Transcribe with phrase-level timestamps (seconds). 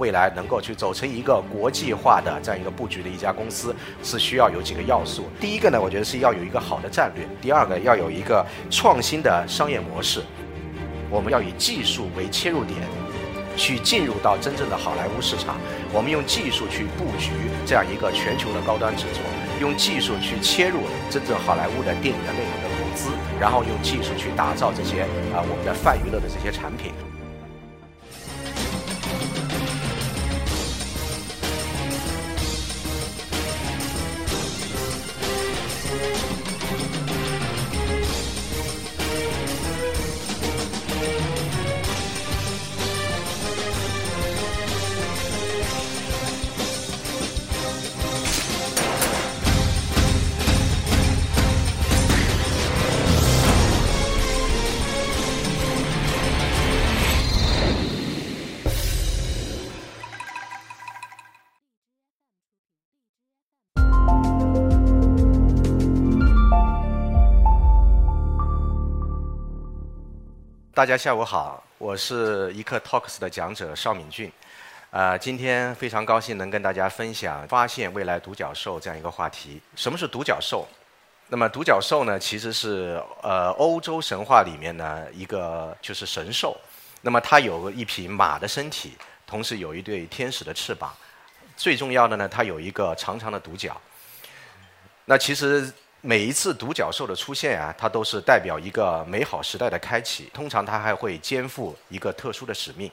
[0.00, 5.28] 未来能够去走成一个国际化的这样一个布局的一家公司，是需要有几个要素。
[5.38, 10.22] 第一个呢，我觉得是要有一个好的战略；第二个要有一个创新的商业模式。
[11.10, 12.80] 我们要以技术为切入点，
[13.54, 15.56] 去进入到真正的好莱坞市场。
[15.92, 17.30] 我们用技术去布局
[17.66, 19.22] 这样一个全球的高端制作，
[19.60, 20.80] 用技术去切入
[21.10, 25.02] 真正好莱坞的电影的内容的投资，然后用技术去打造这些
[25.36, 26.92] 啊我们的泛娱乐的这些产品。
[70.74, 74.32] 大家下午好，我是一刻 Talks 的讲者邵敏俊，
[74.90, 79.60] 呃，今天非常高兴能跟大家分享发现未来独角兽这样一个话题。
[79.76, 80.66] 什么是独角兽？
[81.28, 86.58] 那么独角兽呢，其实是呃欧洲神话里面呢一个就是神兽。
[87.02, 90.90] 那么它有一匹马的身体，同时有一对天使的翅膀，
[91.54, 93.78] 最重要的呢，它有一个长长的独角。
[95.04, 95.70] 那其实。
[96.04, 100.28] 每一次独角兽的出现啊，它都是代表一个美好时代的开启。
[100.34, 102.90] 通常它还会肩负一个特殊的使命。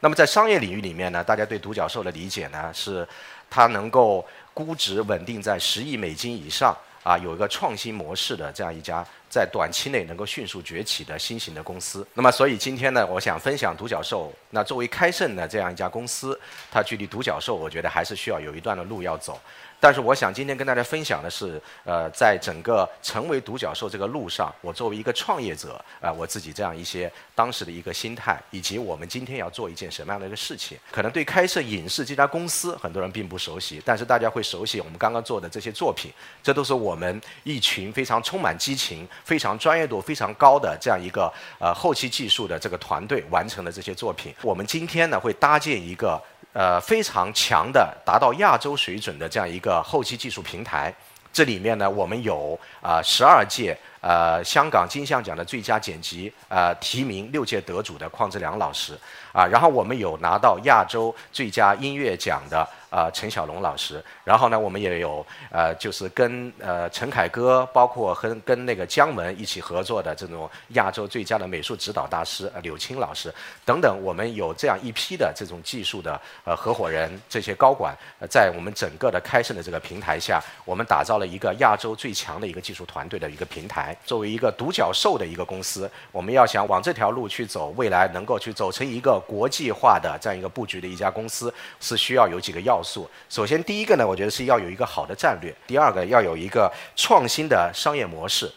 [0.00, 3.08] 那么在商业领域里面呢，大家对独角兽的理解呢是，
[3.48, 9.02] 它能够估值稳定在十亿美金以上啊，有一个创新模式的这样一家
[9.32, 12.06] 在短期内能够迅速崛起的新型的公司。
[12.12, 14.30] 那么所以今天呢，我想分享独角兽。
[14.50, 16.38] 那作为开盛的这样一家公司，
[16.70, 19.40] 它距离独角兽，我觉得还是需要有一段的路要走。
[19.80, 30.78] 但是我想今天跟大家分享的是，呃，在整个成为独角兽这个路上，我作为一个创业者，啊，我自己这样一些当时的一个心态，以及我们今天要做一件什么样的一个事情。
[30.92, 36.12] 可能对开设影视这家公司，很多人并不熟悉，但是大家会熟悉我们刚刚做的这些作品，
[36.44, 44.34] 这都是我们一群非常充满激情、非常专业度非常高的这样一个呃后期技术的这个团队完成的这些作品。
[44.42, 46.22] 我们今天呢，会搭建一个。
[46.54, 50.94] 呃，非常强的，达到亚洲水准的这样一个后期技术平台，
[51.32, 58.92] 这里面呢，我们有啊十二届呃香港金像奖的最佳剪辑呃提名六届得主的邝志良老师
[59.32, 62.68] 啊，然后我们有拿到亚洲最佳音乐奖的。
[62.92, 73.32] 啊，陈小龙老师，然后呢，我们也有呃，就是跟呃陈凯歌，包括和跟那个姜文一起合作的这种亚洲最佳的美术指导大师柳青老师
[73.64, 77.96] 等等，我们有这样一批的这种技术的呃合伙人，这些高管，
[78.28, 83.96] 在我们整个的开盛的这个平台下，我们打造了一个亚洲最强的一个技术团队的一个平台。
[84.04, 92.81] 作为一个独角兽的一个公司，我们要想往这条路去走，未来能够去走成一个国际化的这样一个布局的一家公司，是需要有几个要。
[92.82, 98.52] 素首先，第一个呢，我觉得是要有一个好的战略；第二个，要有一个创新的商业模式。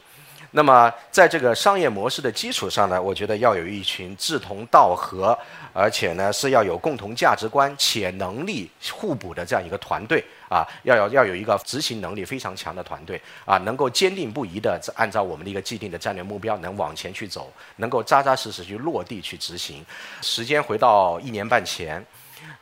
[0.52, 5.38] 那么，在这个商业模式的基础上呢，我觉得要有一群志同道合，
[5.74, 19.86] 而且呢是要有共同价值观且能力互补的这样一个团队啊，要有要有一个执行能力非常强的团队啊，能够坚定不移的按照我们的一个既定的战略目标能往前去走，能够扎扎实实去落地去执行。
[20.22, 22.02] 时间回到一年半前。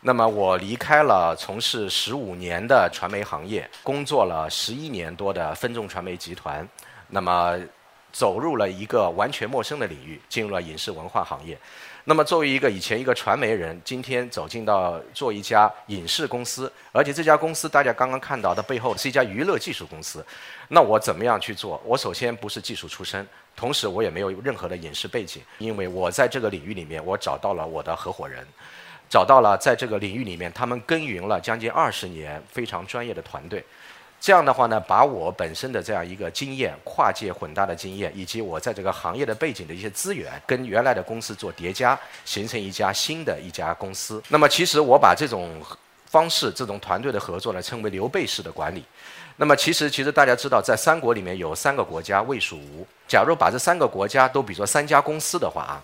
[0.01, 6.67] 那么我离开了从事十五年的传媒行业，工作了十一年多的分众传媒集团，
[7.09, 7.57] 那么
[8.11, 11.57] 走入了一个完全陌生的领域，进入了影视文化行业。
[12.05, 20.23] 那么作为一个以前一个传媒人，今天走进到做一家影视公司，而且这家公司大家刚刚看到的背后是一家娱乐技术公司。
[20.67, 21.81] 那我怎么样去做？
[21.85, 28.45] 我首先不是技术出身，同时我也没有任何的影视背景，因为我在这个领域里面，我找到了我的合伙人。
[29.13, 33.63] 找到了在这个领域里面，他们耕耘了将近二十年，非常专业的团队。
[34.19, 41.95] 这样的话呢，把我本身的这样一个经验、跨界混搭的经验，以及我在这个行业的背景的一些资源，跟原来的公司做叠加，
[42.25, 44.19] 形成一家新的一家公司。
[44.29, 45.61] 那么，其实我把这种
[46.07, 48.83] 方式、这种团队的合作呢，称为刘备式的管理。
[49.35, 52.87] 那么，其实其实大家知道，在三国里面有三个国家魏、蜀、吴。
[53.07, 55.77] 假如把这三个国家都比作三家公司的话啊。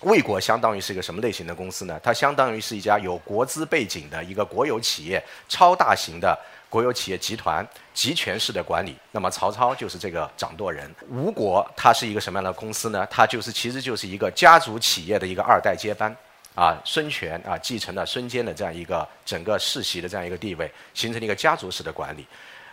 [0.00, 1.98] 魏国相当于是一个什么类型的公司呢？
[2.02, 6.38] 它相当于是一家有国资背景的一个国有企业，超大型的
[6.68, 8.94] 国有企业集团，集权式的管理。
[9.10, 10.94] 那么曹操就是这个掌舵人。
[11.08, 13.06] 吴国它是一个什么样的公司呢？
[13.10, 16.14] 它就是其实就是一个家族企业的一个二代接班。
[16.54, 22.26] 啊孙权啊继承了孙坚的这样一个整个世袭的这样一个地位，形成了一个家族式的管理。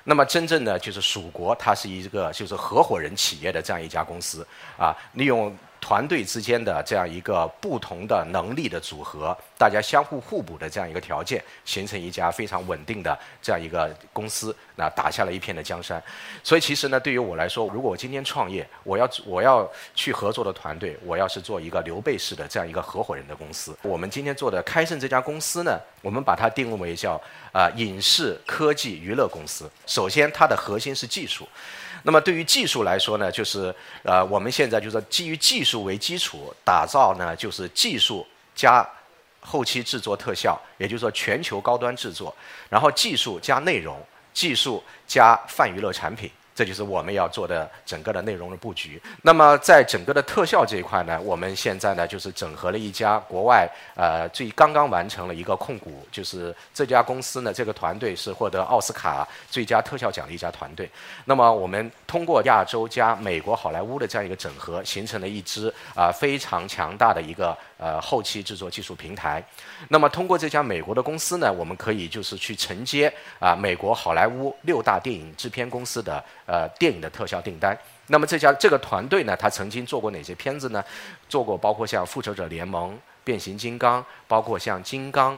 [0.04, 4.46] 那么真正的就是蜀国，它是一个就是合伙人企业的这样一家公司
[4.78, 5.56] 啊，利用。
[5.84, 16.02] 团队之间的这样一个不同的能力的组合，大家相互互补的这样一个条件，形成一家非常稳定的这样一个公司，那打下了一片的江山。
[16.42, 23.78] 所以其实呢，对于我来说，如果我今天创业，我要我要去合作的团队，我要是做一个刘备式的这样一个合伙人的公司。
[23.82, 27.22] 我们今天做的开盛这家公司呢，我们把它定位为叫
[27.52, 29.70] 啊影视科技娱乐公司。
[29.86, 31.46] 首先，它的核心是技术。
[32.06, 38.88] 那么对于技术来说呢，就是呃，我们现在就是基于技术为基础打造呢，就是技术加
[39.40, 42.34] 后期制作特效，也就是说全球高端制作，
[42.70, 44.00] 然后技术加内容，
[44.32, 46.30] 技术加泛娱乐产品。
[46.56, 49.02] 这就是我们要做的整个的内容的布局。
[49.24, 60.90] 那么在整个的特效这一块呢，我们现在呢就是整合了一家国外呃最刚刚完成了一个控股，就是这家公司呢这个团队是获得奥斯卡最佳特效奖的一家团队。
[61.26, 69.44] 那么我们通过亚洲加美国好莱坞的这样一个整合，形成了一支啊非常强大的一个呃后期制作技术平台。
[69.90, 76.24] 那么通过这家美国的公司呢，我们可以就是去承接啊美国好莱坞六大电影制片公司的。
[76.46, 77.78] 呃，电影的特效订单。
[78.08, 80.84] 那么这家这个团队呢，他曾经做过哪些片子呢？
[81.28, 82.92] 做过包括像《复仇者联盟》
[83.24, 85.38] 《变形金刚》，包括像《金刚》。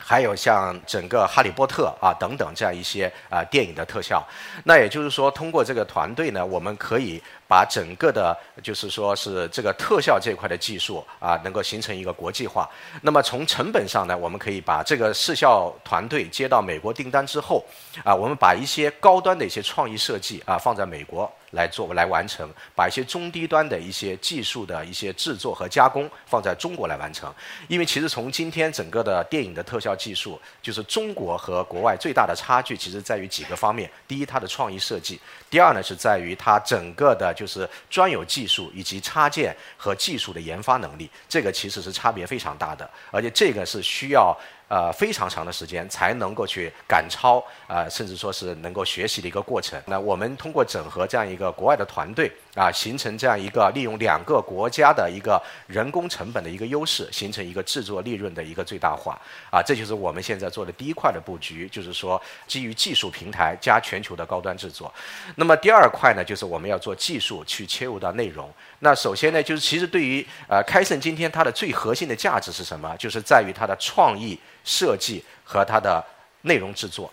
[0.00, 4.24] 还有像整个《哈利波特》啊等等这样一些啊电影的特效，
[4.62, 12.68] 那也就是说，通过这个团队呢，我们可以把整个的，就是说是这个特效这块的技术啊，能够形成一个国际化。
[13.00, 17.64] 那么从成本上呢，我们可以把这个视效团队接到美国订单之后，
[18.04, 21.28] 啊，我们把一些高端的一些创意设计啊放在美国。
[21.52, 27.34] 来做来完成，把一些中低端的一些技术的一些制作和加工放在中国来完成，
[27.68, 33.90] 因为其实从今天整个的电影的特效技术，就是中国和国外最大的差距，其实在于几个方面。
[34.06, 35.18] 第一，它的创意设计；
[35.48, 44.36] 第二呢，是在于它整个的就是专有技术以及插件和技术的研发能力，这个其实是差别非常大的，而且这个是需要。
[44.68, 49.80] 呃，非常长的时间才能够去赶超啊，甚至说是能够学习的一个过程。
[49.86, 59.18] 那我们通过整合这样一个国外的团队啊，形成这样一个利用两个国家的一个人工成本的一个优势，形成一个制作利润的一个最大化
[59.50, 64.92] 啊，这就是我们现在做的第一块的布局，就是说基于技术平台加全球的高端制作。
[65.36, 68.52] 那么第二块呢，就是我们要做技术去切入到内容。
[68.80, 72.94] 那首先呢，就是其实对于呃开盛今天它的最核心的价值是什么？
[72.98, 74.38] 就是在于它的创意。
[74.68, 76.04] 设计和它的
[76.42, 77.10] 内容制作，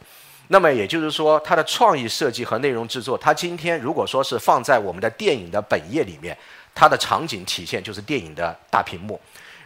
[0.50, 6.38] 那么也就是说，它的创意设计和内容制作，它今天如果说是放在我们的电影的本页里面，
[6.75, 9.18] 它的场景体现就是电影的大屏幕。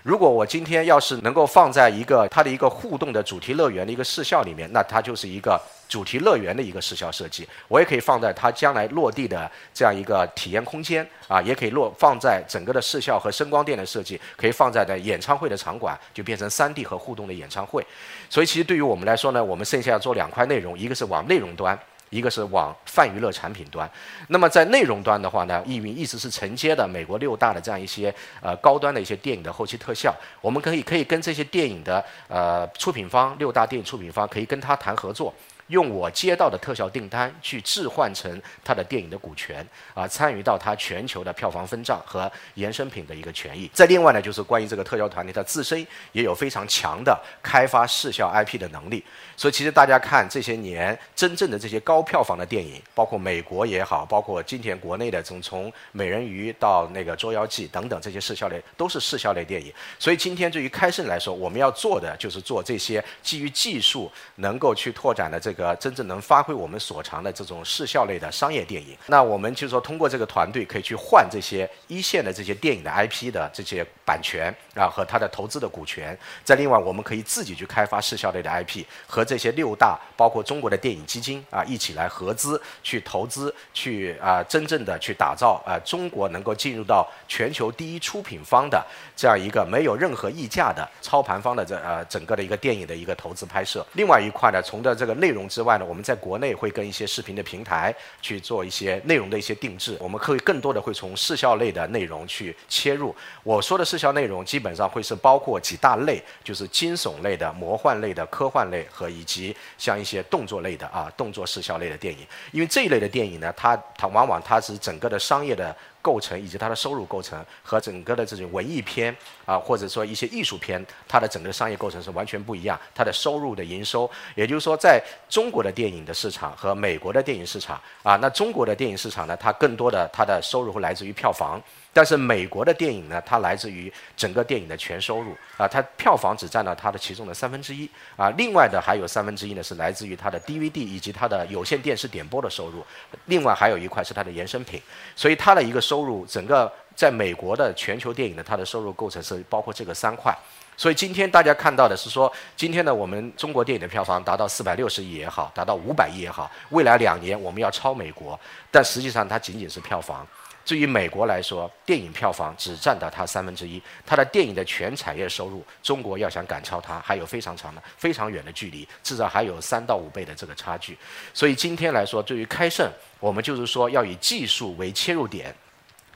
[0.04, 5.60] 如果我今天要是能够放在一个它的一个互动的主题乐园的一个视效里面，那它就是一个
[5.90, 7.46] 主题乐园的一个视效设计。
[7.68, 17.86] 我也可以放在它将来落地的这样一个体验空间啊，也可以落放在整个的视效和声光电的设计，可以放在的演唱会的场馆，就变成 3D 和互动的演唱会。
[18.30, 21.78] 所以其实对于我们来说呢，我们剩下要做两块内容，一个是往内容端。
[22.12, 23.88] 一个是往泛娱乐产品端，
[24.30, 28.12] 那么在内容端的话呢，意一直是承接的美国六大的这样一些
[28.42, 30.12] 呃高端的一些电影的后期特效，
[30.42, 35.32] 我们可以可以跟这些电影的呃出品方六大电影出品方可以跟他谈合作。
[35.70, 43.70] 用我接到的特效订单去置换成他的电影的股权啊，参与到他全球的票房分账和衍生品的一个权益。
[43.72, 49.04] 再另外呢，就是关于这个特效团队，它自身也有非常强的开发视效 IP 的能力。
[49.38, 59.72] 所以其实大家看这些年真正的这些高票房的电影，包括美国也好，包括今天国内的从从美人鱼到那个捉妖记等等这些视效类，都是视效类电影。
[60.00, 65.54] 所以今天对于开盛来说，我们要做的就是做这些基于技术能够去拓展的这。
[65.60, 74.56] 个真正能发挥我们所长的这种视效类的商业电影，那我们就说通过这个团队可以去换这些一线的这些电影的 IP 的这些版权。
[74.80, 76.18] 啊和他的投资的股权。
[76.44, 88.82] 再另外，我们可以自己去开发视效类的 IP，和这些六大包括中国的电影基金啊一起来合资去投资，去啊真正的去打造啊中国能够进入到全球第一出品方的
[89.16, 93.86] 这样一个没有任何溢价的操盘方的这呃整个的一个电影的一个投资拍摄。
[93.94, 95.50] 另外一块呢，从的这个内容。
[95.50, 99.98] 之外呢，我们在国内会跟一些视频的平台去做一些内容的一些定制。
[100.00, 103.16] 我们可以更多的会从视效类的内容去切入。
[103.42, 112.26] 我说的视效内容基本本上会是包括几大类，就是惊悚类的、魔幻类的、科幻类和以及像一些动作类的啊动作视效类的电影。
[112.52, 115.76] 因为这一类的电影呢，它它往往它是整个的商业的。
[116.02, 119.16] 构成以及它的收入构成和整个的这种文艺片
[119.46, 122.80] 啊，或者说一些艺术片，它的整个商业构成是完全不一样。
[122.96, 131.62] 它的收入的营收，也就是说，在中国的电影的市场和美国的电影市场啊，那中国的电影市场呢，它更多的它的收入会来自于票房。
[131.92, 142.86] 但是美国的电影呢，它来自于整个电影的全收入啊，它票房只占了它的其中的三分之一啊，另外的还有三分之一呢是来自于它的 DVD 以及它的有线电视点播的收入，
[143.26, 144.80] 另外还有一块是它的衍生品，
[145.16, 150.32] 所以它的一个收入，整个在美国的全球电影的它的收入构成是包括这个三块，
[150.78, 160.28] 所以今天大家看到的是说，今天呢我们中国电影的票房达到四百六十亿也好，达到五百亿也好，未来两年我们要超美国，但实际上它仅仅是票房。
[160.64, 170.96] 至于美国来说，电影票房只占到它三分之一，它的电影的全产业收入，中国要想赶超它，还有非常长的、非常远的距离，至少还有三到五倍的这个差距。
[171.34, 172.88] 所以今天来说，对于开盛，
[173.20, 175.56] 我们就是说要以技术为切入点。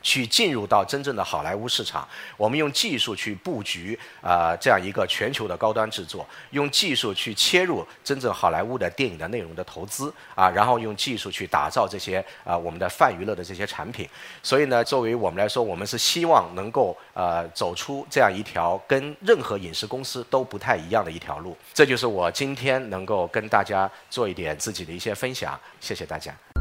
[0.03, 2.07] 去进入到真正的好莱坞市场，
[2.37, 14.07] 我们用技术去布局啊，这样一个全球的高端制作，用技术去切入真正好莱坞的电影的内容的投资啊，然后用技术去打造这些啊我们的泛娱乐的这些产品。
[14.43, 21.57] 所以呢，作为我们来说，我们是希望能够呃走出这样一条跟任何影视公司都不太一样的一条路。
[21.73, 25.57] 这就是我今天能够跟大家做一点自己的一些分享。
[25.79, 26.52] 谢谢大家。